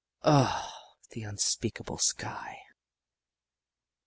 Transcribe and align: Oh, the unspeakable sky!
Oh, 0.23 0.79
the 1.11 1.21
unspeakable 1.21 1.99
sky! 1.99 2.57